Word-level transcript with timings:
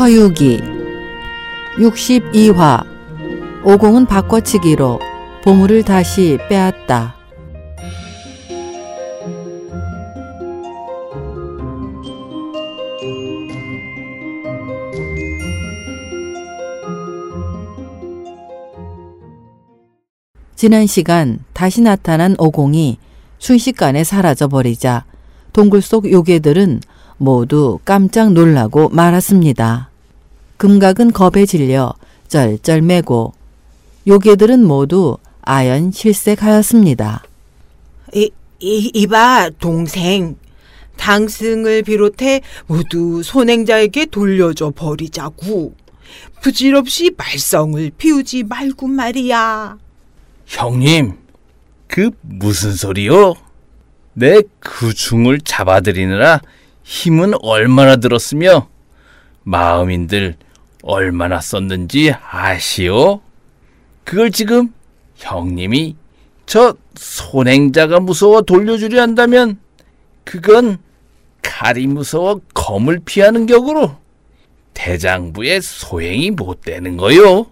서유기 0.00 0.62
62화 1.76 2.86
오공은 3.62 4.06
바꿔치기로 4.06 4.98
보물을 5.44 5.82
다시 5.82 6.38
빼앗다. 6.48 7.16
지난 20.56 20.86
시간 20.86 21.40
다시 21.52 21.82
나타난 21.82 22.34
오공이 22.38 22.96
순식간에 23.38 24.04
사라져 24.04 24.48
버리자 24.48 25.04
동굴 25.52 25.82
속 25.82 26.10
요괴들은 26.10 26.80
모두 27.18 27.78
깜짝 27.84 28.32
놀라고 28.32 28.88
말았습니다. 28.88 29.89
금각은 30.60 31.12
겁에 31.12 31.46
질려 31.46 31.94
쩔쩔매고 32.28 33.32
요괴들은 34.06 34.62
모두 34.62 35.16
아연 35.40 35.90
실색하였습니다. 35.90 37.24
이, 38.12 38.30
이, 38.58 38.90
이봐, 38.92 39.52
동생. 39.58 40.36
당승을 40.98 41.82
비롯해 41.84 42.42
모두 42.66 43.22
손행자에게 43.22 44.06
돌려줘 44.06 44.70
버리자고. 44.76 45.72
부질없이 46.42 47.12
말썽을 47.16 47.92
피우지 47.96 48.42
말고 48.42 48.86
말이야. 48.86 49.78
형님, 50.44 51.14
그 51.86 52.10
무슨 52.20 52.74
소리요? 52.74 53.32
내그 54.12 54.92
중을 54.92 55.40
잡아들이느라 55.40 56.42
힘은 56.82 57.32
얼마나 57.40 57.96
들었으며 57.96 58.68
마음인들 59.44 60.36
얼마나 60.82 61.40
썼는지 61.40 62.12
아시오? 62.30 63.20
그걸 64.04 64.30
지금 64.30 64.72
형님이 65.16 65.96
저 66.46 66.74
손행자가 66.96 68.00
무서워 68.00 68.42
돌려주려 68.42 69.00
한다면 69.00 69.58
그건 70.24 70.78
칼이 71.42 71.86
무서워 71.86 72.40
검을 72.54 73.00
피하는 73.04 73.46
격으로 73.46 73.96
대장부의 74.74 75.60
소행이 75.62 76.30
못 76.32 76.62
되는 76.62 76.96
거요. 76.96 77.46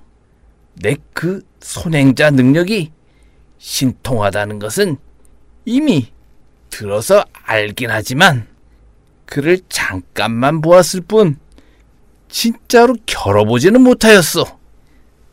내 0.75 0.97
그 1.13 1.43
손행자 1.61 2.31
능력이 2.31 2.93
신통하다는 3.59 4.59
것은 4.61 4.97
이미 5.65 6.13
들어서 6.71 7.25
알긴 7.45 7.91
하지만 7.91 8.47
그를 9.27 9.59
잠깐만 9.69 10.61
보았을 10.61 11.01
뿐 11.03 11.37
진짜로 12.29 12.95
겨뤄보지는 13.07 13.81
못하였어. 13.81 14.45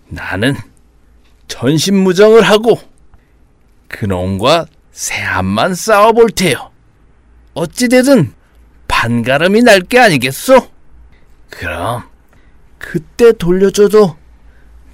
나는 0.08 0.56
전신무정을 1.48 2.42
하고 2.42 2.80
그놈과 3.88 4.66
새한만 4.92 5.74
싸워볼 5.76 6.30
테요. 6.32 6.72
어찌되든 7.54 8.34
반가름이 8.88 9.62
날 9.64 9.82
게 9.82 10.00
아니겠소? 10.00 10.70
그럼 11.50 12.04
그때 12.78 13.32
돌려줘도 13.34 14.16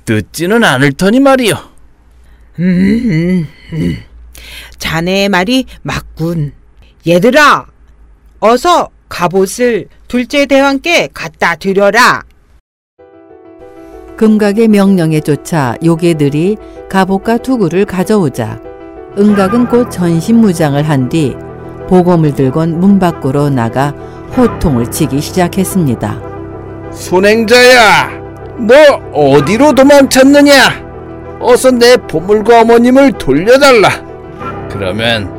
늦지는 0.07 0.63
않을 0.63 0.93
터니 0.93 1.19
말이요. 1.19 1.55
음, 2.59 3.47
음. 3.73 4.03
자네의 4.77 5.29
말이 5.29 5.65
맞군. 5.83 6.53
얘들아, 7.07 7.67
어서 8.39 8.89
갑옷을 9.09 9.87
둘째 10.11 10.45
대왕께 10.45 11.07
갖다 11.13 11.55
드려라. 11.55 12.23
금각의 14.17 14.67
명령에 14.67 15.21
쫓아 15.21 15.75
요괴들이 15.85 16.57
갑옷과 16.89 17.37
투구를 17.37 17.85
가져오자 17.85 18.59
은각은 19.17 19.69
곧 19.69 19.89
전신무장을 19.89 20.83
한 20.89 21.07
뒤 21.07 21.33
보검을 21.87 22.35
들곤 22.35 22.81
문 22.81 22.99
밖으로 22.99 23.49
나가 23.49 23.91
호통을 24.35 24.91
치기 24.91 25.21
시작했습니다. 25.21 26.21
손행자야, 26.91 28.09
너 28.67 28.75
어디로 29.13 29.73
도망쳤느냐? 29.75 31.37
어서 31.39 31.71
내 31.71 31.95
보물과 31.95 32.63
어머님을 32.63 33.13
돌려달라. 33.13 33.87
그러면 34.69 35.31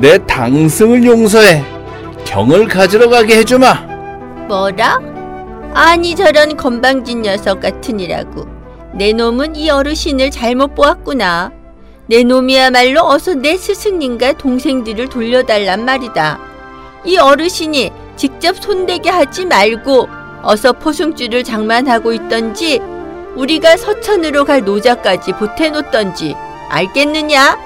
내 0.00 0.18
당승을 0.26 1.04
용서해 1.04 1.62
경을 2.24 2.66
가지러 2.66 3.08
가게 3.08 3.36
해주마. 3.36 3.89
뭐라? 4.50 4.98
아니 5.74 6.16
저런 6.16 6.56
건방진 6.56 7.22
녀석 7.22 7.60
같으니라고. 7.60 8.46
내 8.92 9.12
놈은 9.12 9.54
이 9.54 9.70
어르신을 9.70 10.32
잘못 10.32 10.74
보았구나. 10.74 11.52
내 12.08 12.24
놈이야말로 12.24 13.06
어서 13.06 13.34
내 13.34 13.56
스승님과 13.56 14.32
동생들을 14.32 15.08
돌려달란 15.08 15.84
말이다. 15.84 16.40
이 17.04 17.16
어르신이 17.16 17.92
직접 18.16 18.56
손대게 18.56 19.08
하지 19.08 19.46
말고 19.46 20.08
어서 20.42 20.72
포승줄을 20.72 21.44
장만하고 21.44 22.12
있던지 22.12 22.80
우리가 23.36 23.76
서천으로 23.76 24.44
갈 24.44 24.64
노자까지 24.64 25.32
보태놓던지 25.34 26.34
알겠느냐? 26.68 27.56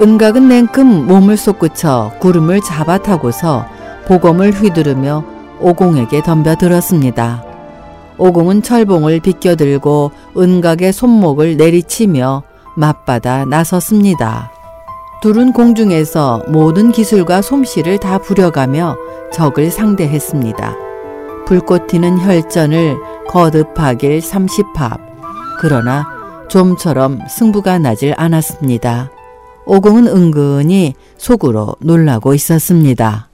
은각은 0.00 0.48
냉큼 0.48 1.06
몸을 1.06 1.36
솟구쳐 1.36 2.12
구름을 2.18 2.62
잡아 2.62 2.96
타고서 2.96 3.68
보검을 4.06 4.52
휘두르며 4.52 5.33
오공에게 5.64 6.22
덤벼들었습니다. 6.22 7.42
오공은 8.18 8.62
철봉을 8.62 9.20
비껴들고 9.20 10.12
은각의 10.36 10.92
손목을 10.92 11.56
내리치며 11.56 12.42
맞받아 12.76 13.46
나섰습니다. 13.46 14.52
둘은 15.22 15.54
공중에서 15.54 16.42
모든 16.48 16.92
기술과 16.92 17.40
솜씨를 17.40 17.96
다 17.96 18.18
부려가며 18.18 18.96
적을 19.32 19.70
상대했습니다. 19.70 20.76
불꽃 21.46 21.86
튀는 21.86 22.20
혈전을 22.20 22.98
거듭하길 23.28 24.20
30합. 24.20 25.00
그러나 25.60 26.06
좀처럼 26.48 27.20
승부가 27.26 27.78
나질 27.78 28.12
않았습니다. 28.18 29.10
오공은 29.64 30.08
은근히 30.08 30.92
속으로 31.16 31.74
놀라고 31.80 32.34
있었습니다. 32.34 33.28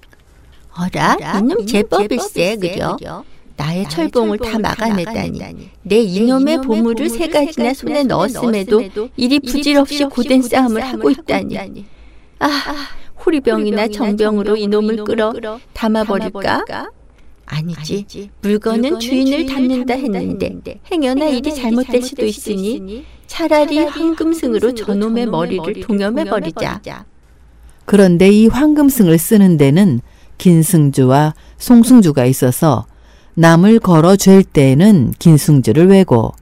어라? 0.76 1.38
이놈 1.38 1.66
제법일세, 1.66 2.56
그려? 2.56 2.96
나의 3.56 3.88
철봉을 3.88 4.38
다 4.38 4.58
막아내다니. 4.58 5.70
내 5.82 5.98
이놈의 6.00 6.62
보물을 6.62 7.08
세 7.10 7.28
가지나 7.28 7.74
손에 7.74 8.04
넣었음에도 8.04 8.82
이리 9.16 9.40
부질없이 9.40 10.04
고된 10.04 10.42
싸움을 10.42 10.82
하고 10.82 11.10
있다니. 11.10 11.84
아, 12.38 12.48
호리병이나 13.24 13.88
정병으로 13.88 14.56
이놈을 14.56 15.04
끌어 15.04 15.34
담아버릴까? 15.74 16.64
아니지. 17.44 18.30
물건은 18.40 19.00
주인을 19.00 19.46
닮는다 19.46 19.94
했는데 19.94 20.80
행여나 20.90 21.26
일이 21.26 21.54
잘못될 21.54 22.02
수도 22.02 22.24
있으니 22.24 23.04
차라리 23.26 23.78
황금승으로 23.80 24.74
저놈의 24.74 25.26
머리를 25.26 25.80
동염해버리자. 25.80 26.80
그런데 27.84 28.30
이 28.30 28.46
황금승을 28.46 29.18
쓰는 29.18 29.56
데는 29.56 30.00
긴승주와 30.40 31.34
송승주가 31.58 32.24
있어서 32.24 32.86
남을 33.34 33.78
걸어 33.78 34.16
쥘 34.16 34.42
때에는 34.42 35.12
긴승주를 35.18 35.88
외고 35.88 36.32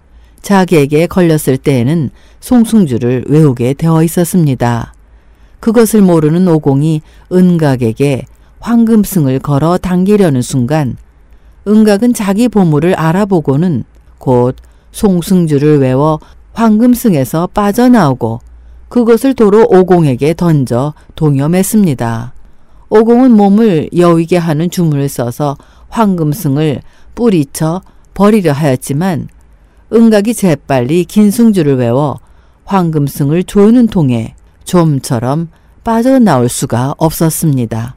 자기에게 0.41 1.09
걸렸을 1.09 1.59
때에는 1.59 2.11
송승주를 2.39 3.25
외우게 3.27 3.75
되어 3.75 4.05
있었습니다. 4.05 4.95
그것을 5.59 6.01
모르는 6.01 6.47
오공이 6.47 7.03
은각에게 7.33 8.27
황금승을 8.61 9.41
걸어 9.41 9.77
당기려는 9.79 10.43
순간 10.43 10.97
은각은 11.67 12.15
자기 12.15 12.49
보물을 12.49 12.95
알아보고는 12.95 13.83
곧 14.19 14.55
송승주를 14.93 15.81
외워 15.81 16.21
황금승에서 16.53 17.49
빠져나오고 17.49 18.41
그것을 18.89 19.35
도로 19.35 19.67
오공에게 19.69 20.35
던져 20.35 20.95
동염했습니다. 21.17 22.38
오공은 22.91 23.33
몸을 23.33 23.91
여위게 23.97 24.39
하는 24.39 24.71
주문을 24.71 25.09
써서 25.09 25.57
황금승을 25.89 26.81
뿌리쳐 27.15 27.83
버리려 28.15 28.53
하였지만 28.53 29.29
은각이 29.93 30.35
재빨리 30.35 31.05
긴승주를 31.05 31.77
외워 31.77 32.19
황금승을 32.65 33.45
조이는 33.45 33.87
통에 33.89 34.35
좀처럼 34.65 35.49
빠져나올 35.85 36.49
수가 36.49 36.95
없었습니다. 36.99 37.95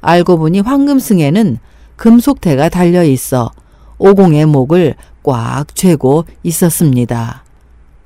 알고 0.00 0.38
보니 0.38 0.60
황금승에는 0.60 1.58
금속대가 1.96 2.68
달려 2.68 3.04
있어 3.04 3.50
오공의 3.98 4.46
목을 4.46 4.94
꽉 5.22 5.74
쥐고 5.74 6.24
있었습니다. 6.42 7.44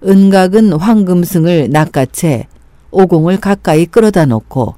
은각은 0.05 0.75
황금승을 0.75 1.71
낚아채 1.71 2.47
오공을 2.91 3.41
가까이 3.41 3.87
끌어다 3.87 4.27
놓고 4.27 4.75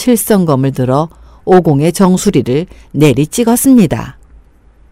칠성검을 0.00 0.72
들어 0.72 1.10
오공의 1.44 1.92
정수리를 1.92 2.66
내리 2.92 3.26
찍었습니다. 3.26 4.16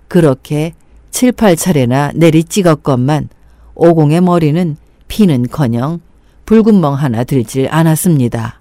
그렇게 0.06 0.74
칠, 1.10 1.32
팔 1.32 1.56
차례나 1.56 2.12
내리 2.14 2.44
찍었건만 2.44 3.30
오공의 3.74 4.20
머리는 4.20 4.76
피는커녕 5.08 6.00
붉은 6.44 6.80
멍 6.80 6.92
하나 6.94 7.24
들질 7.24 7.68
않았습니다. 7.70 8.60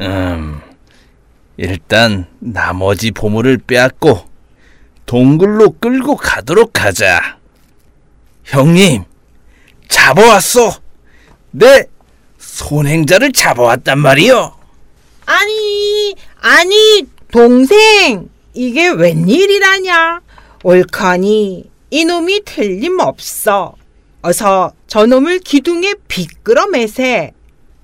음, 0.00 0.60
일단 1.56 2.26
나머지 2.38 3.10
보물을 3.10 3.56
빼앗고 3.58 4.20
동굴로 5.06 5.70
끌고 5.80 6.16
가도록 6.16 6.84
하자. 6.84 7.38
형님, 8.44 9.04
잡아왔어. 9.88 10.70
내 11.50 11.86
손행자를 12.36 13.32
잡아왔단 13.32 13.98
말이요. 13.98 14.57
아니, 15.28 16.14
아니, 16.40 17.06
동생, 17.30 18.30
이게 18.54 18.88
웬일이라냐? 18.88 20.22
옳거니 20.64 21.70
이놈이 21.90 22.44
틀림없어. 22.46 23.74
어서 24.22 24.72
저놈을 24.86 25.40
기둥에 25.40 25.96
비끌어 26.08 26.68
매세. 26.68 27.32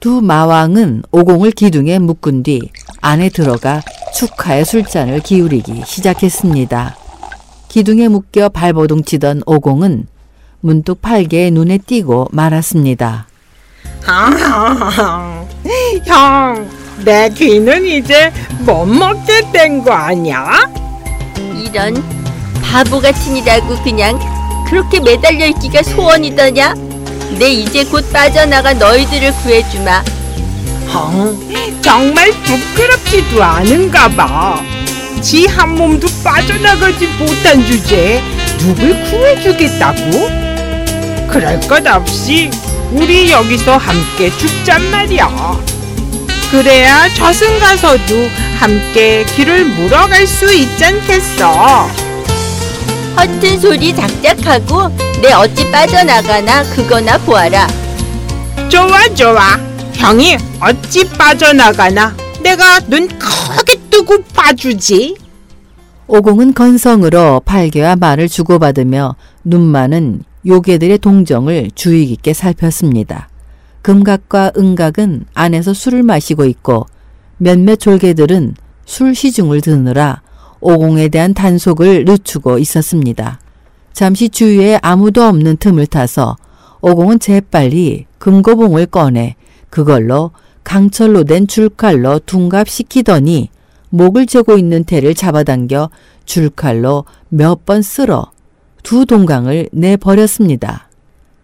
두 0.01 0.23
마왕은 0.23 1.03
오공을 1.13 1.51
기둥에 1.51 1.99
묶은 1.99 2.45
뒤 2.45 2.71
안에 3.03 3.29
들어가 3.29 3.83
축하의 4.15 4.65
술잔을 4.65 5.21
기울이기 5.21 5.83
시작했습니다. 5.85 6.97
기둥에 7.69 8.09
묶여 8.09 8.49
발버둥 8.49 9.05
치던 9.05 9.43
오공은 9.45 10.07
문득 10.61 11.03
팔개의 11.03 11.51
눈에 11.51 11.77
띄고 11.77 12.29
말았습니다. 12.33 13.27
아, 14.07 15.45
형, 16.07 16.84
내 16.99 17.29
귀는 17.31 17.85
이제 17.85 18.33
못 18.61 18.85
먹게 18.87 19.51
된 19.53 19.83
거 19.85 19.93
아니야? 19.93 20.69
이런 21.57 22.03
바보 22.63 23.01
같으니라고 23.01 23.77
그냥 23.83 24.19
그렇게 24.69 25.01
매달려 25.01 25.47
있기가 25.47 25.83
소원이더냐? 25.83 26.75
내 27.39 27.51
이제 27.51 27.85
곧 27.85 28.11
빠져나가 28.13 28.73
너희들을 28.75 29.33
구해주마. 29.43 30.05
형, 30.89 31.37
정말 31.83 32.31
부끄럽지도 32.31 33.43
않은가 33.43 34.09
봐. 34.09 34.61
지 35.21 35.47
한 35.47 35.75
몸도 35.75 36.07
빠져나가지 36.23 37.07
못한 37.19 37.65
주제에 37.65 38.23
누굴 38.59 39.03
구해주겠다고? 39.05 40.11
그럴 41.29 41.59
것 41.63 41.87
없이 41.87 42.51
우리 42.93 43.31
여기서 43.31 43.77
함께 43.79 44.31
죽잔 44.37 44.91
말이야. 44.91 45.74
그래야 46.55 47.09
저승 47.17 47.59
가서도 47.59 48.29
함께 48.61 49.25
길을 49.25 49.65
물어갈 49.65 50.25
수 50.25 50.55
있지 50.55 50.85
않겠어. 50.85 51.89
허튼 53.17 53.59
소리 53.59 53.93
작작하고 53.93 54.89
내 55.21 55.33
어찌 55.33 55.69
빠져나가나 55.73 56.63
그거나 56.63 57.19
보아라. 57.19 57.67
좋아 58.69 59.09
좋아. 59.17 59.59
형이 59.95 60.37
어찌 60.61 61.09
빠져나가나 61.19 62.15
내가 62.41 62.79
눈 62.87 63.09
크게 63.09 63.81
뜨고 63.91 64.23
봐주지. 64.33 65.17
오공은 66.07 66.55
건성으로 66.55 67.41
팔개와 67.41 67.97
말을 67.97 68.29
주고받으며 68.29 69.17
눈만은 69.43 70.23
요괴들의 70.47 70.99
동정을 70.99 71.73
주의 71.75 72.07
깊게 72.07 72.33
살폈습니다. 72.33 73.34
금각과 73.85 74.53
은각은 74.57 75.27
안에서 75.35 75.75
술을 75.75 76.03
마시고 76.03 76.47
있고 76.47 76.87
몇몇 77.37 77.77
졸개들은 77.77 78.55
술 78.87 79.15
시중을 79.15 79.61
드느라 79.61 80.23
오공에 80.61 81.09
대한 81.09 81.35
단속을 81.35 82.07
늦추고 82.07 82.59
있었습니다. 82.59 83.41
잠시 83.93 84.31
주위에 84.31 84.79
아무도 84.81 85.23
없는 85.25 85.59
틈을 85.59 85.87
타서 85.87 86.39
오공은 86.81 87.19
재빨리 87.19 88.07
금고봉을 88.19 88.87
꺼내 88.87 89.37
그걸로 89.69 90.31
강철로 90.65 91.25
된 91.25 91.47
줄칼로 91.47 92.21
둔갑시키더니 92.21 93.51
목을 93.91 94.25
재고 94.25 94.57
있는 94.57 94.85
태를 94.85 95.15
잡아당겨 95.15 95.91
줄칼로 96.25 97.05
몇 97.29 97.67
번 97.67 97.83
쓸어 97.83 98.33
두 98.83 99.05
동강을 99.05 99.69
내버렸습니다. 99.73 100.89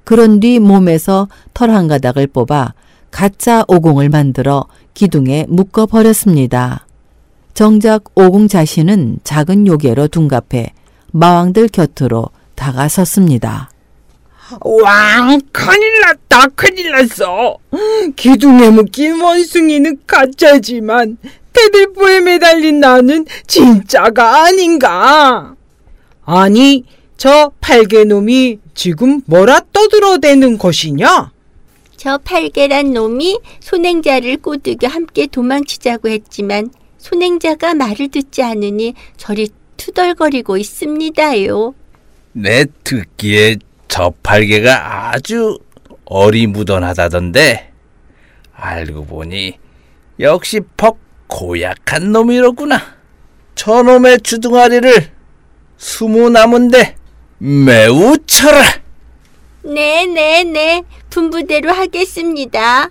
그런 0.05 0.41
뒤 0.41 0.59
몸에서 0.59 1.29
털 1.55 1.71
한 1.71 1.89
가닥을 1.89 2.27
뽑아 2.29 2.75
가짜 3.11 3.65
오공을 3.69 4.09
만들어 4.09 4.67
기둥에 4.95 5.47
묶어 5.49 5.87
버렸습니다. 5.87 6.87
정작 7.55 8.05
오공 8.15 8.49
자신은 8.49 9.19
작은 9.25 9.67
요괴로 9.67 10.09
둔갑해 10.09 10.73
마왕들 11.13 11.69
곁으로 11.69 12.29
다가섰습니다. 12.55 13.71
왕 14.63 15.41
큰일 15.53 16.01
났다 16.01 16.49
큰일 16.57 16.91
났어 16.91 17.57
기둥에 18.17 18.71
묶인 18.71 19.21
원숭이는 19.21 19.99
가짜지만 20.07 21.19
테들보에 21.53 22.21
매달린 22.21 22.81
나는 22.81 23.27
진짜가 23.47 24.45
아닌가 24.45 25.55
아니 26.25 26.85
저 27.17 27.53
팔개 27.61 28.05
놈이 28.05 28.59
지금 28.81 29.21
뭐라 29.27 29.61
떠들어대는 29.75 30.57
것이냐 30.57 31.33
저 31.99 32.17
팔개란 32.17 32.95
놈이 32.95 33.39
손행자를 33.61 34.39
꼬드겨 34.39 34.89
함께 34.89 35.27
도망치자고 35.27 36.09
했지만 36.09 36.71
손행자가 36.97 37.75
말을 37.75 38.09
듣지 38.09 38.43
않으니 38.43 38.95
저리 39.19 39.51
투덜거리고 39.77 40.57
있습니다요. 40.57 41.75
내 42.33 42.65
듣기에 42.83 43.57
저 43.87 44.15
팔개가 44.23 45.11
아주 45.13 45.59
어리무던하다던데 46.07 47.73
알고 48.55 49.05
보니 49.05 49.59
역시 50.21 50.61
퍽 50.79 50.99
고약한 51.27 52.13
놈이로구나. 52.13 52.81
저놈의 53.57 54.23
주둥아리를 54.23 55.11
스무 55.77 56.31
나문데 56.31 56.97
매우 57.43 58.17
쳐라. 58.27 58.63
네네네. 59.63 60.83
분부대로 61.09 61.73
하겠습니다. 61.73 62.89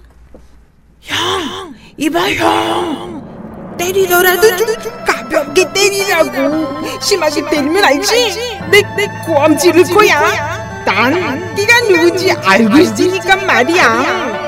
이봐 1.98 2.20
형. 2.34 3.76
때리더라도 3.78 4.56
좀 4.58 4.68
가볍게 5.06 5.72
때리라고. 5.72 7.00
심하게 7.00 7.48
때리면 7.48 7.84
알지? 7.84 8.58
내, 8.72 8.82
내 8.98 9.08
고함 9.26 9.56
지를 9.58 9.84
거야. 9.84 10.84
난 10.86 11.54
네가 11.56 11.80
누군지 11.82 12.32
알고 12.32 12.78
있으니까 12.80 13.36
말이야. 13.36 14.40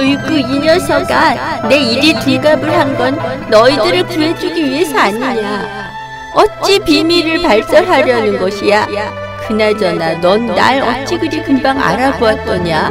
으이구 0.00 0.32
이 0.32 0.58
녀석아. 0.58 1.68
내 1.68 1.76
일이 1.78 2.12
둔갑을 2.18 2.76
한 2.76 2.96
건 2.96 3.48
너희들을 3.50 4.06
구해주기 4.08 4.64
위해서 4.64 4.98
아니냐. 4.98 5.91
어찌 6.34 6.78
비밀을 6.80 7.42
발설하려는 7.42 8.38
것이야. 8.38 8.86
그나저나 9.46 10.20
넌 10.20 10.46
날 10.46 10.80
어찌 10.82 11.18
그리 11.18 11.42
금방 11.42 11.80
알아보았더냐. 11.80 12.90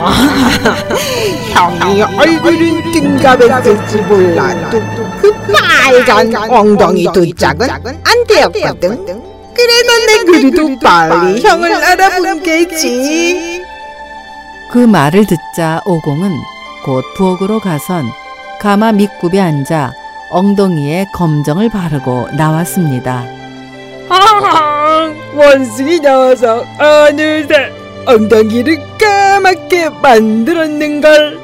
형이 1.52 2.02
얼굴은 2.02 2.92
둔갑했을지 2.92 3.96
몰라도 4.02 4.80
그 5.20 5.30
빨간 5.52 6.34
엉덩이 6.50 7.06
두 7.12 7.34
짝은 7.34 7.68
안 7.68 7.80
되었거든. 8.26 9.04
그래도 9.54 10.06
내 10.06 10.24
그래도 10.24 10.78
빨리 10.80 11.42
형을 11.42 11.74
알아본 11.74 12.42
게지. 12.42 13.62
그 14.70 14.78
말을 14.78 15.26
듣자 15.26 15.82
오공은 15.84 16.32
곧 16.84 17.04
부엌으로 17.16 17.60
가선 17.60 18.06
가마 18.60 18.92
밑굽에 18.92 19.38
앉아 19.40 19.92
엉덩이에 20.30 21.06
검정을 21.14 21.68
바르고 21.70 22.28
나왔습니다. 22.36 23.24
아, 24.08 25.12
원숭이 25.36 26.00
녀석 26.00 26.64
어느새 26.80 27.72
엉덩이를 28.06 28.78
까맣게 28.98 29.90
만들었는걸 30.02 31.38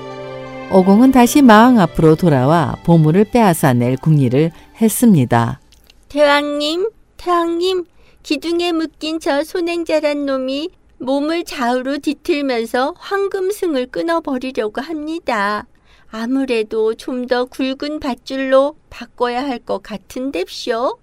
오공은 0.72 1.12
다시 1.12 1.42
마왕 1.42 1.78
앞으로 1.78 2.16
돌아와 2.16 2.76
보물을 2.84 3.24
빼앗아낼 3.26 3.96
궁리를 3.98 4.50
했습니다. 4.80 5.60
대왕님, 6.08 6.88
대왕님, 7.16 7.84
기둥에 8.22 8.72
묶인 8.72 9.20
저 9.20 9.44
손행자란 9.44 10.26
놈이 10.26 10.70
몸을 10.98 11.44
좌우로 11.44 11.98
뒤틀면서 11.98 12.94
황금승을 12.98 13.86
끊어버리려고 13.86 14.80
합니다. 14.80 15.66
아무래도 16.18 16.94
좀 16.94 17.26
더 17.26 17.44
굵은 17.44 18.00
밧줄로 18.00 18.76
바꿔야 18.88 19.42
할 19.42 19.58
것 19.58 19.82
같은데쇼. 19.82 20.98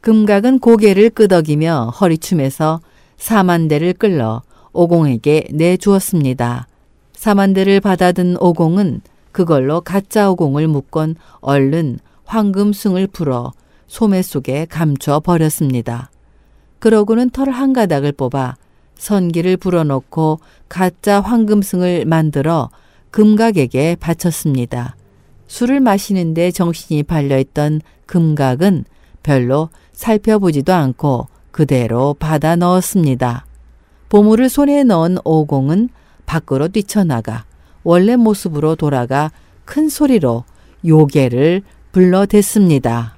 금각은 0.00 0.58
고개를 0.58 1.10
끄덕이며 1.10 1.92
허리춤에서 2.00 2.80
사만대를 3.18 3.92
끌러 3.92 4.42
오공에게 4.72 5.48
내주었습니다. 5.52 6.66
사만대를 7.12 7.78
받아든 7.80 8.38
오공은 8.40 9.02
그걸로 9.30 9.80
가짜 9.80 10.28
오공을 10.30 10.66
묶건 10.66 11.14
얼른 11.40 12.00
황금승을 12.24 13.06
풀어 13.08 13.52
소매 13.86 14.22
속에 14.22 14.66
감춰 14.68 15.20
버렸습니다. 15.20 16.10
그러고는 16.80 17.30
털 17.30 17.48
한 17.50 17.72
가닥을 17.72 18.10
뽑아 18.12 18.56
선기를 18.96 19.56
불어넣고 19.56 20.40
가짜 20.68 21.20
황금승을 21.20 22.06
만들어 22.06 22.70
금각에게 23.12 23.96
바쳤습니다. 24.00 24.96
술을 25.46 25.80
마시는데 25.80 26.50
정신이 26.50 27.04
팔려있던 27.04 27.82
금각은 28.06 28.84
별로 29.22 29.68
살펴보지도 29.92 30.72
않고 30.72 31.28
그대로 31.52 32.14
받아 32.18 32.56
넣었습니다. 32.56 33.44
보물을 34.08 34.48
손에 34.48 34.82
넣은 34.84 35.18
오공은 35.24 35.90
밖으로 36.26 36.68
뛰쳐나가 36.68 37.44
원래 37.84 38.16
모습으로 38.16 38.74
돌아가 38.74 39.30
큰 39.64 39.88
소리로 39.88 40.44
요괴를 40.84 41.62
불러댔습니다. 41.92 43.16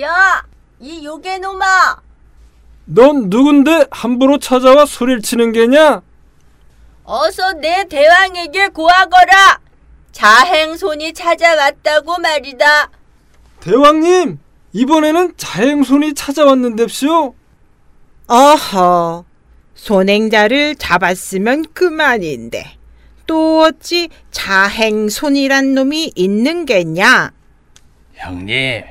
야, 0.00 0.44
이 0.78 1.04
요괴 1.04 1.38
놈아! 1.38 1.96
넌 2.84 3.28
누군데 3.30 3.86
함부로 3.90 4.38
찾아와 4.38 4.84
소리를 4.86 5.22
치는 5.22 5.52
게냐? 5.52 6.02
어서 7.08 7.52
내 7.52 7.86
대왕에게 7.88 8.68
고하거라! 8.68 9.60
자행손이 10.10 11.12
찾아왔다고 11.14 12.18
말이다. 12.18 12.90
대왕님, 13.60 14.40
이번에는 14.72 15.34
자행손이 15.36 16.14
찾아왔는데쇼? 16.14 17.34
어허, 18.26 19.24
손행자를 19.76 20.74
잡았으면 20.74 21.66
그만인데 21.72 22.76
또 23.28 23.60
어찌 23.62 24.08
자행손이란 24.32 25.74
놈이 25.74 26.10
있는 26.16 26.66
게냐? 26.66 27.30
형님, 28.14 28.82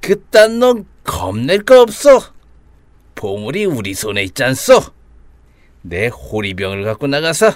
그딴 0.00 0.58
놈 0.58 0.84
겁낼 1.04 1.62
거 1.62 1.80
없어. 1.80 2.20
보물이 3.14 3.66
우리 3.66 3.94
손에 3.94 4.24
있잖소. 4.24 4.95
내 5.88 6.08
호리병을 6.08 6.84
갖고 6.84 7.06
나가서 7.06 7.52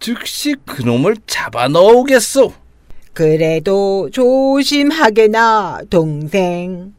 즉시 0.00 0.54
그놈을 0.66 1.16
잡아 1.26 1.68
넣어오겠소. 1.68 2.52
그래도 3.12 4.10
조심하게나 4.12 5.82
동생. 5.88 6.94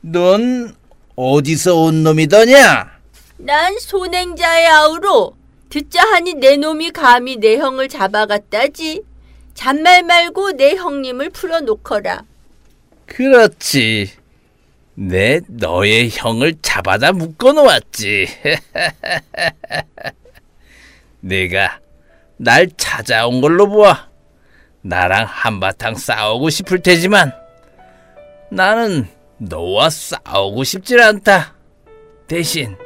넌 0.00 0.74
어디서 1.14 1.76
온 1.76 2.02
놈이더냐? 2.02 2.90
난 3.36 3.78
손행자의 3.78 4.66
아우로 4.66 5.36
듣자 5.68 6.02
하니 6.02 6.34
내 6.34 6.56
놈이 6.56 6.90
감히 6.90 7.36
내 7.36 7.56
형을 7.58 7.88
잡아갔다지. 7.88 9.02
잔말 9.54 10.02
말고 10.02 10.52
내 10.52 10.74
형님을 10.74 11.30
풀어놓거라. 11.30 12.24
그렇지. 13.06 14.10
내 15.02 15.40
너의 15.48 16.10
형을 16.12 16.56
잡아다 16.60 17.12
묶어 17.12 17.54
놓았지. 17.54 18.28
내가 21.20 21.80
날 22.36 22.68
찾아온 22.76 23.40
걸로 23.40 23.66
보아 23.66 24.10
나랑 24.82 25.24
한바탕 25.26 25.94
싸우고 25.94 26.50
싶을 26.50 26.82
테지만 26.82 27.32
나는 28.50 29.08
너와 29.38 29.88
싸우고 29.88 30.64
싶질 30.64 31.00
않다. 31.00 31.54
대신 32.26 32.76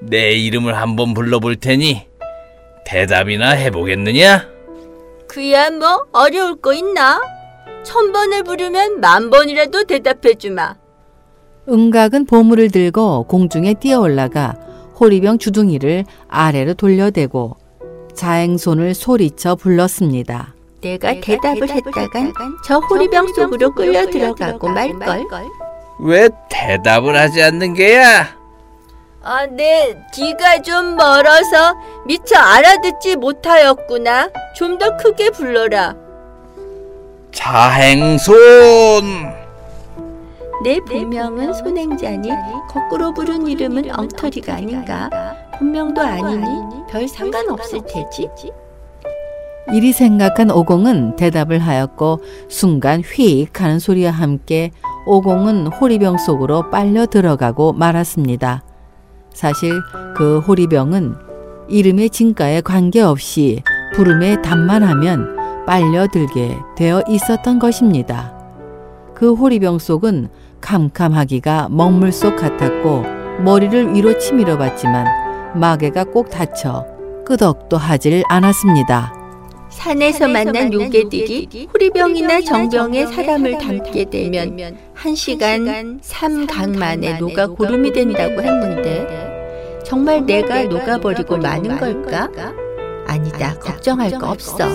내 0.00 0.30
이름을 0.30 0.76
한번 0.76 1.14
불러볼 1.14 1.56
테니 1.56 2.06
대답이나 2.86 3.50
해보겠느냐? 3.50 4.48
그야 5.26 5.68
뭐 5.70 6.06
어려울 6.12 6.60
거 6.60 6.72
있나? 6.72 7.20
천 7.82 8.12
번을 8.12 8.44
부르면 8.44 9.00
만 9.00 9.30
번이라도 9.30 9.82
대답해주마. 9.84 10.79
은각은 11.68 12.26
보물을 12.26 12.70
들고 12.70 13.24
공중에 13.24 13.74
뛰어 13.74 14.00
올라가 14.00 14.54
호리병 14.98 15.38
주둥이를 15.38 16.04
아래로 16.28 16.74
돌려대고 16.74 17.56
자행손을 18.14 18.94
소리쳐 18.94 19.54
불렀습니다. 19.56 20.54
내가 20.82 21.14
대답을 21.20 21.68
했다간 21.70 22.32
저 22.64 22.78
호리병 22.78 23.28
속으로 23.34 23.70
끌려 23.72 24.06
들어가고 24.06 24.68
말걸. 24.68 25.26
왜 26.00 26.28
대답을 26.48 27.16
하지 27.16 27.42
않는 27.42 27.74
게야? 27.74 28.38
아, 29.22 29.44
네, 29.46 29.94
뒤가 30.14 30.62
좀 30.62 30.96
멀어서 30.96 31.74
미처 32.06 32.36
알아듣지 32.36 33.16
못하였구나. 33.16 34.30
좀 34.56 34.78
더 34.78 34.96
크게 34.96 35.28
불러라. 35.30 35.94
자행손 37.32 38.34
내 40.62 40.78
본명은 40.80 41.54
손행자니 41.54 42.28
거꾸로 42.68 43.14
부른 43.14 43.46
이름은 43.46 43.98
엉터리가 43.98 44.56
아닌가. 44.56 45.08
본명도 45.58 46.00
아니니 46.00 46.46
별 46.90 47.08
상관없을 47.08 47.80
테지. 47.86 48.28
이리 49.72 49.92
생각한 49.92 50.50
오공은 50.50 51.16
대답을 51.16 51.60
하였고 51.60 52.20
순간 52.48 53.00
휙 53.00 53.48
하는 53.60 53.78
소리와 53.78 54.10
함께 54.10 54.70
오공은 55.06 55.68
호리병 55.68 56.18
속으로 56.18 56.68
빨려 56.70 57.06
들어가고 57.06 57.72
말았습니다. 57.72 58.62
사실 59.32 59.72
그 60.16 60.40
호리병은 60.40 61.14
이름의 61.68 62.10
진가에 62.10 62.60
관계없이 62.60 63.62
부름에 63.94 64.42
답만 64.42 64.82
하면 64.82 65.36
빨려 65.66 66.06
들게 66.08 66.58
되어 66.76 67.02
있었던 67.08 67.58
것입니다. 67.58 68.36
그 69.14 69.34
호리병 69.34 69.78
속은 69.78 70.28
캄캄하기가 70.60 71.68
먹물 71.70 72.12
속 72.12 72.36
같았고 72.36 73.04
머리를 73.42 73.94
위로 73.94 74.18
치밀어 74.18 74.58
봤지만 74.58 75.06
마개가 75.58 76.04
꼭 76.04 76.30
닫혀 76.30 76.84
끄덕도 77.24 77.76
하질 77.76 78.22
않았습니다. 78.28 79.14
산에서 79.70 80.26
만난 80.26 80.72
요괴들이 80.72 81.68
호리병이나 81.72 82.40
정병에 82.40 83.06
사람을 83.06 83.58
담게 83.58 84.10
되면 84.10 84.76
한 84.94 85.14
시간 85.14 85.98
삼강 86.02 86.72
만에 86.72 87.18
녹아 87.18 87.46
고름이 87.48 87.92
된다고 87.92 88.42
했는데 88.42 89.30
정말 89.84 90.26
내가 90.26 90.64
녹아버리고 90.64 91.36
마는 91.38 91.78
걸까? 91.78 92.28
아니다, 93.06 93.54
걱정할 93.58 94.10
거 94.12 94.30
없어. 94.30 94.68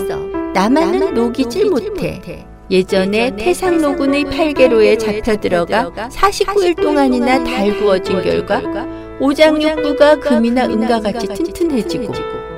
나만은 0.54 1.14
녹이질 1.14 1.70
못해. 1.70 2.46
예전에 2.70 3.36
태상노군의 3.36 4.26
팔계로에 4.26 4.98
잡혀 4.98 5.36
들어가 5.38 5.92
49일 6.10 6.82
동안이나 6.82 7.44
달구어진 7.44 8.24
결과 8.24 8.62
오장육부가 9.20 10.16
금이나 10.20 10.66
은과 10.66 11.00
같이 11.02 11.28
튼튼해지고 11.28 12.14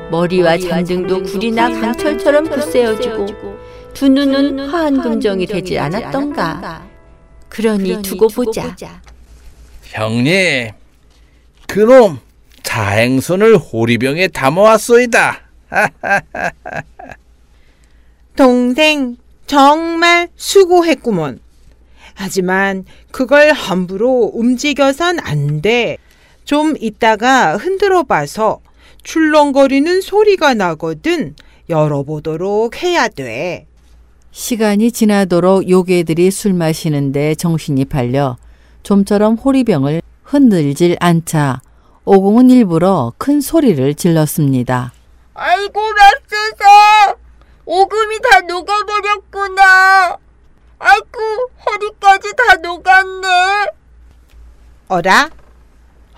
머리와 0.09 0.57
잔등도 0.57 1.23
굴이나 1.23 1.69
강철처럼 1.69 2.49
굳세어지고 2.49 3.57
두 3.93 4.07
눈은 4.07 4.69
화한 4.69 5.01
금정이 5.01 5.45
되지 5.45 5.77
않았던가. 5.77 6.87
그러니 7.49 8.01
두고 8.01 8.27
보자. 8.29 8.75
형님 9.83 10.69
그놈 11.67 12.19
자행손을 12.63 13.57
호리병에 13.57 14.29
담아왔소이다. 14.29 15.41
동생 18.37 19.17
정말 19.47 20.27
수고했구먼. 20.35 21.39
하지만 22.13 22.83
그걸 23.11 23.51
함부로 23.53 24.31
움직여선 24.33 25.19
안 25.19 25.61
돼. 25.61 25.97
좀 26.45 26.75
있다가 26.79 27.57
흔들어 27.57 28.03
봐서 28.03 28.59
출렁거리는 29.03 30.01
소리가 30.01 30.53
나거든 30.53 31.35
열어보도록 31.69 32.81
해야 32.83 33.07
돼. 33.07 33.65
시간이 34.31 34.91
지나도록 34.91 35.69
요괴들이 35.69 36.29
술 36.31 36.53
마시는데 36.53 37.35
정신이 37.35 37.85
팔려 37.85 38.37
좀처럼 38.83 39.35
호리병을 39.35 40.01
흔들질 40.23 40.97
않자 40.99 41.61
오공은 42.05 42.49
일부러 42.49 43.13
큰 43.17 43.41
소리를 43.41 43.95
질렀습니다. 43.95 44.93
아이고 45.33 45.81
맙소사 45.81 47.26
오금이 47.69 48.19
다 48.19 48.39
녹아버렸구나 48.47 50.17
아이고 50.79 51.19
허리까지 51.65 52.33
다 52.37 52.55
녹았네 52.63 53.27
어라? 54.87 55.29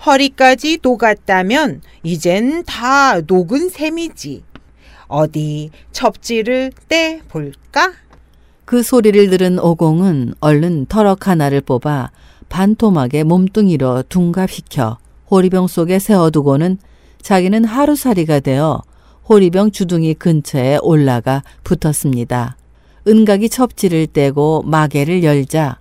허리까지 0.06 0.78
녹았다면 0.80 1.82
이젠 2.04 2.62
다 2.64 3.20
녹은 3.20 3.68
셈이지. 3.68 4.44
어디 5.08 5.70
첩지를 5.90 6.70
떼 6.88 7.20
볼까? 7.28 7.94
그 8.64 8.84
소리를 8.84 9.28
들은 9.30 9.58
오공은 9.58 10.34
얼른 10.38 10.86
터럭 10.86 11.26
하나를 11.26 11.62
뽑아 11.62 12.12
반토막에 12.48 13.24
몸뚱이로 13.24 14.04
둔갑시켜 14.04 14.98
호리병 15.28 15.66
속에 15.66 15.98
세워두고는 15.98 16.78
자기는 17.20 17.64
하루살이가 17.64 18.38
되어 18.38 18.82
호리병 19.30 19.70
주둥이 19.70 20.14
근처에 20.14 20.78
올라가 20.82 21.44
붙었습니다. 21.62 22.56
은각이 23.06 23.48
첩지를 23.48 24.08
떼고 24.08 24.64
마개를 24.66 25.22
열자 25.22 25.78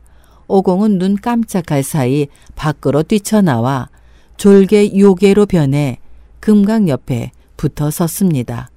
오공은 0.48 1.00
눈 1.00 1.16
깜짝할 1.16 1.82
사이 1.82 2.28
밖으로 2.54 3.02
뛰쳐나와 3.02 3.90
졸개 4.38 4.96
요괴로 4.96 5.48
변해 5.48 5.98
금각 6.40 6.90
옆에 6.90 7.32
붙어 7.58 7.90
섰습니다. 7.90 8.70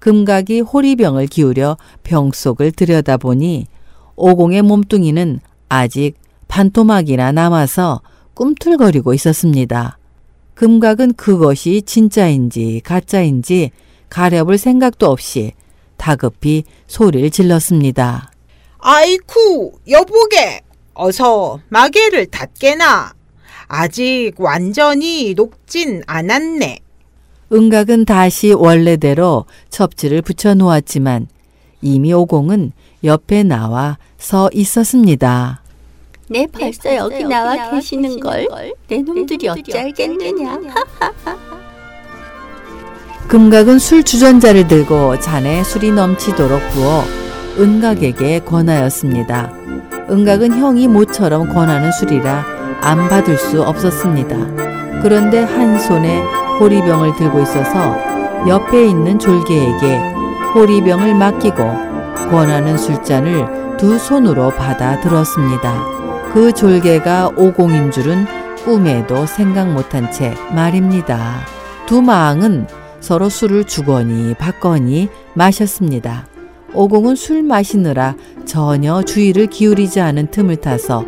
금각이 0.00 0.62
호리병을 0.62 1.28
기울여 1.28 1.76
병 2.02 2.32
속을 2.32 2.72
들여다보니 2.72 3.68
오공의 4.16 4.62
몸뚱이는 4.62 5.38
아직 5.68 6.14
반토막이나 6.48 7.30
남아서 7.30 8.00
꿈틀거리고 8.34 9.14
있었습니다. 9.14 9.96
금각은 10.54 11.14
그것이 11.14 11.82
진짜인지 11.82 12.82
가짜인지 12.84 13.70
가려볼 14.12 14.58
생각도 14.58 15.06
없이 15.10 15.52
다급히 15.96 16.64
소리를 16.86 17.30
질렀습니다. 17.30 18.30
아이쿠 18.78 19.72
여보게 19.88 20.60
어서 20.92 21.60
마개를 21.70 22.26
닫게나 22.26 23.14
아직 23.68 24.32
완전히 24.36 25.32
녹진 25.32 26.02
않았네. 26.06 26.80
은각은 27.52 28.04
다시 28.04 28.52
원래대로 28.52 29.46
첩지를 29.70 30.20
붙여 30.20 30.52
놓았지만 30.52 31.28
이미 31.80 32.12
오공은 32.12 32.72
옆에 33.04 33.44
나와 33.44 33.96
서 34.18 34.50
있었습니다. 34.52 35.62
내 36.28 36.46
벌써 36.46 36.94
여기 36.96 37.24
나와 37.24 37.70
계시는 37.70 38.20
걸 38.20 38.46
내 38.88 38.98
놈들이 38.98 39.48
어찌 39.48 39.72
알겠느냐. 39.78 40.60
금각은 43.28 43.78
술 43.78 44.02
주전자를 44.02 44.68
들고 44.68 45.18
잔에 45.20 45.64
술이 45.64 45.92
넘치도록 45.92 46.60
부어 46.70 47.04
은각에게 47.58 48.40
권하였습니다. 48.40 49.52
은각은 50.10 50.58
형이 50.58 50.88
모처럼 50.88 51.48
권하는 51.52 51.90
술이라 51.92 52.44
안 52.82 53.08
받을 53.08 53.38
수 53.38 53.62
없었습니다. 53.62 54.36
그런데 55.02 55.42
한 55.42 55.78
손에 55.78 56.22
호리병을 56.60 57.16
들고 57.16 57.40
있어서 57.40 57.96
옆에 58.46 58.86
있는 58.86 59.18
졸개에게 59.18 59.98
호리병을 60.54 61.14
맡기고 61.14 61.56
권하는 62.30 62.76
술잔을 62.76 63.76
두 63.78 63.98
손으로 63.98 64.50
받아 64.50 65.00
들었습니다. 65.00 65.82
그 66.32 66.52
졸개가 66.52 67.32
오공인 67.36 67.90
줄은 67.90 68.26
꿈에도 68.64 69.26
생각 69.26 69.68
못한 69.70 70.10
채 70.12 70.34
말입니다. 70.54 71.40
두 71.86 72.00
마왕은 72.00 72.81
서로 73.02 73.28
술을 73.28 73.64
주거니 73.64 74.34
받거니 74.34 75.08
마셨습니다. 75.34 76.28
오공은 76.72 77.16
술 77.16 77.42
마시느라 77.42 78.14
전혀 78.46 79.02
주의를 79.02 79.48
기울이지 79.48 80.00
않은 80.00 80.28
틈을 80.30 80.56
타서 80.56 81.04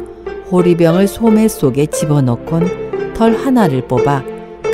호리병을 0.51 1.07
소매 1.07 1.47
속에 1.47 1.87
집어넣곤 1.87 3.15
털 3.15 3.37
하나를 3.37 3.87
뽑아 3.87 4.25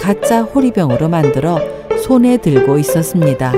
가짜 0.01 0.43
호리병으로 0.43 1.11
만들어 1.11 1.61
손에 2.03 2.39
들고 2.39 2.79
있었습니다. 2.79 3.53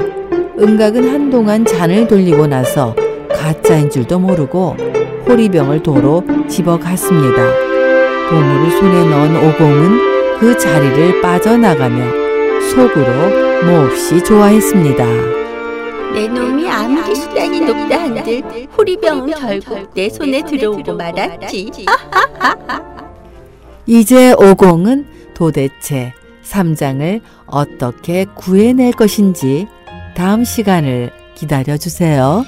은각은 0.59 1.09
한동안 1.09 1.65
잔을 1.65 2.09
돌리고 2.09 2.49
나서 2.49 2.97
가짜인 3.31 3.89
줄도 3.89 4.19
모르고 4.19 4.77
호리병을 5.29 5.85
도로 5.85 6.25
집어갔습니다. 6.49 7.43
보물을 8.29 8.71
손에 8.73 9.05
넣은 9.09 9.37
오공은 9.37 10.39
그 10.41 10.59
자리를 10.59 11.21
빠져나가며 11.21 12.22
속으로 12.71 13.65
몹시 13.67 14.23
좋아했습니다. 14.25 15.05
내 16.15 16.29
놈이 16.29 16.69
아무리 16.69 17.15
수단이 17.15 17.61
높다 17.61 18.03
한들 18.03 18.43
호리병은 18.77 19.35
결국 19.35 19.93
내 19.95 20.09
손에 20.09 20.43
들어오고 20.45 20.95
말았지. 20.95 21.71
이제 23.87 24.33
오공은 24.33 25.07
도대체 25.35 26.13
삼장을 26.43 27.21
어떻게 27.47 28.25
구해낼 28.35 28.93
것인지 28.93 29.67
다음 30.15 30.45
시간을 30.45 31.11
기다려 31.35 31.77
주세요. 31.77 32.45